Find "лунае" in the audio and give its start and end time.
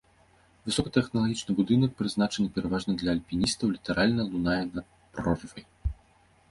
4.33-4.61